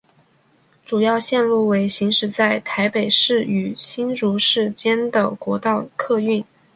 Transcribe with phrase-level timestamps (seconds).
[0.83, 6.43] 主要路线为行驶在台北市与新竹市间的国道客运。